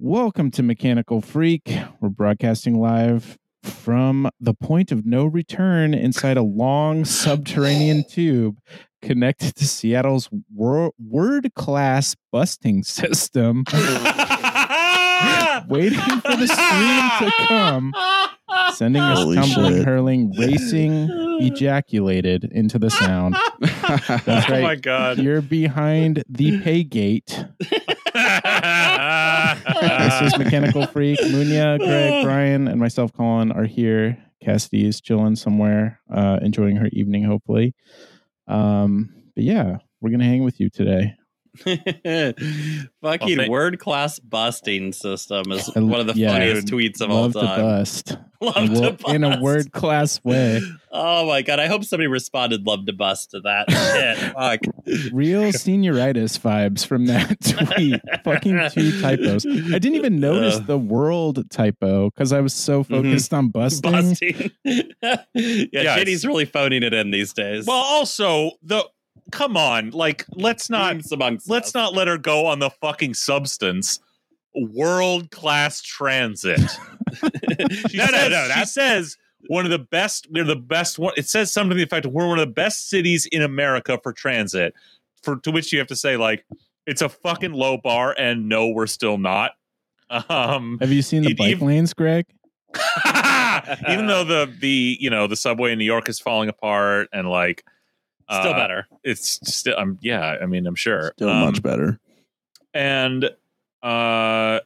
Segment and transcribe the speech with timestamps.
[0.00, 1.76] Welcome to Mechanical Freak.
[2.00, 8.58] We're broadcasting live from the point of no return inside a long subterranean tube
[9.02, 13.64] connected to Seattle's wor- word class busting system,
[15.68, 17.92] waiting for the stream to come,
[18.74, 19.84] sending us Holy tumbling, shit.
[19.84, 21.08] hurling, racing,
[21.40, 23.34] ejaculated into the sound.
[24.24, 25.18] That's Oh my god.
[25.18, 27.44] You're behind the pay gate.
[30.38, 31.18] Mechanical Freak.
[31.20, 34.18] Munya, Greg, Brian, and myself, Colin, are here.
[34.42, 37.74] Cassidy is chilling somewhere, uh, enjoying her evening, hopefully.
[38.46, 41.14] Um, but yeah, we're gonna hang with you today.
[41.64, 42.34] Fucking
[43.02, 47.22] Well, thank- word class busting system is one of the yeah, funniest tweets of all
[47.22, 47.60] Love to time.
[47.60, 48.16] bust.
[48.40, 49.14] Love In to bust.
[49.14, 50.60] in a word class way.
[50.92, 51.58] Oh my god!
[51.58, 54.32] I hope somebody responded "love to bust" to that shit.
[54.32, 54.60] Fuck.
[55.12, 57.36] Real senioritis vibes from that
[57.74, 58.00] tweet.
[58.22, 59.44] Fucking two typos.
[59.44, 60.60] I didn't even notice Uh.
[60.60, 63.90] the world typo because I was so focused on busting.
[63.90, 64.50] Busting.
[64.64, 65.98] yeah, Yes.
[65.98, 67.66] JD's really phoning it in these days.
[67.66, 68.84] well, also the
[69.30, 71.74] come on, like let's not let's us.
[71.74, 74.00] not let her go on the fucking substance.
[74.54, 76.60] World class transit.
[77.88, 79.16] She No, no, says, no, She says
[79.48, 80.26] one of the best.
[80.30, 81.12] We're the best one.
[81.16, 83.98] It says something to the effect of we're one of the best cities in America
[84.02, 84.74] for transit.
[85.22, 86.44] For to which you have to say like
[86.86, 89.52] it's a fucking low bar, and no, we're still not.
[90.28, 92.26] Um, Have you seen the It bike ev- lanes, Greg?
[93.88, 97.28] even though the the you know the subway in New York is falling apart and
[97.28, 97.64] like
[98.30, 98.86] Still uh, better.
[99.04, 101.98] it's still um yeah I mean I'm sure Still Um, much better.
[102.74, 103.30] and
[103.82, 104.60] uh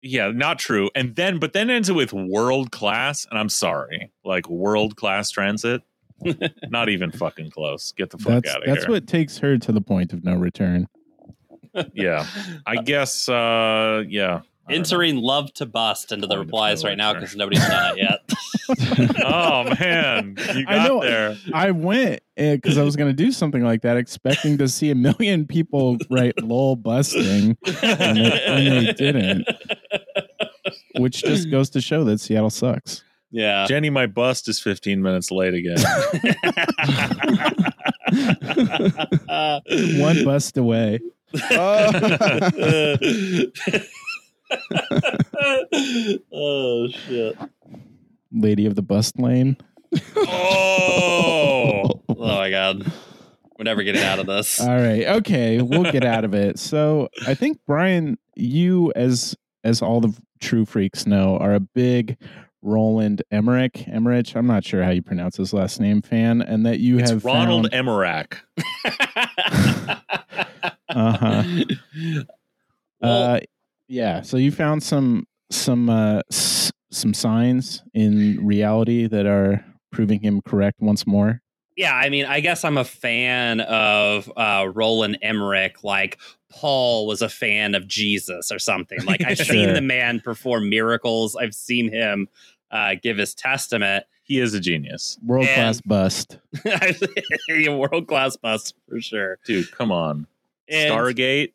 [0.00, 4.10] yeah not true and then but then ends it with world class and I'm sorry
[4.24, 5.82] like world class transit
[6.70, 9.38] not even fucking close get the fuck That's out of that's here That's what takes
[9.38, 10.88] her to the point of no return.
[11.92, 12.26] yeah
[12.66, 14.74] I guess uh yeah I.
[14.74, 18.20] Entering love to bust into the replies right now because nobody's done it yet.
[19.24, 21.00] oh man you I know.
[21.00, 24.90] there I went because I was going to do something like that, expecting to see
[24.90, 29.46] a million people write "lol busting," and they, and they didn't,
[30.98, 33.04] which just goes to show that Seattle sucks.
[33.30, 33.64] Yeah.
[33.66, 35.78] Jenny my bust is 15 minutes late again
[40.00, 41.00] One bust away.
[41.50, 41.90] oh,
[46.32, 47.36] oh shit!
[48.32, 49.56] Lady of the bust lane.
[50.16, 52.90] oh Oh my god,
[53.58, 54.60] we're never getting out of this.
[54.60, 55.04] All right.
[55.06, 56.58] Okay, we'll get out of it.
[56.58, 62.16] So I think Brian, you as as all the true freaks know, are a big
[62.62, 63.86] Roland Emmerich.
[63.88, 64.34] Emmerich.
[64.36, 66.00] I'm not sure how you pronounce his last name.
[66.02, 68.38] Fan, and that you it's have Ronald found- Emmerach
[70.88, 71.44] Uh-huh.
[73.00, 73.40] Well, Uh,
[73.88, 74.20] yeah.
[74.22, 80.40] So you found some some uh, s- some signs in reality that are proving him
[80.42, 81.40] correct once more.
[81.76, 85.82] yeah, I mean, I guess I'm a fan of uh, Roland Emmerich.
[85.82, 86.18] Like
[86.50, 88.98] Paul was a fan of Jesus or something.
[89.04, 89.46] Like I've Sure.
[89.46, 91.34] seen the man perform miracles.
[91.34, 92.28] I've seen him
[92.70, 94.04] uh, give his testament.
[94.22, 96.38] he is a genius World class bust.
[97.68, 99.38] World class bust for sure.
[99.44, 100.26] dude come on
[100.68, 101.52] And- Stargate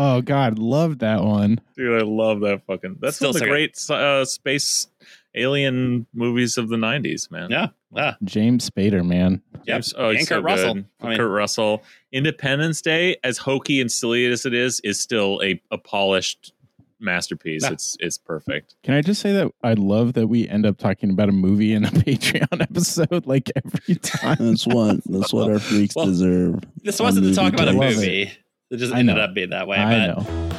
[0.00, 1.60] Oh God, love that one.
[1.76, 4.86] dude I love that fucking that's Still one of the so great uh, space
[5.34, 8.14] alien movies of the 90s man Yeah, yeah.
[8.24, 9.42] James Spader, man.
[9.52, 9.64] Yep.
[9.66, 10.74] James- oh, he's And so Kurt Russell.
[10.74, 10.84] good.
[11.02, 11.82] I mean- Kurt Russell.
[12.12, 16.52] Independence Day, as hokey and silly as it is, is still a, a polished
[17.00, 17.62] masterpiece.
[17.64, 17.72] Yeah.
[17.72, 18.74] It's it's perfect.
[18.82, 21.72] Can I just say that I love that we end up talking about a movie
[21.74, 24.36] in a Patreon episode like every time.
[24.40, 26.60] That's what that's what our freaks Well, deserve.
[26.82, 27.78] This wasn't to talk about a day.
[27.78, 28.32] Love movie.
[28.70, 29.22] It just I ended know.
[29.22, 29.78] up being that way.
[29.78, 30.57] I but know.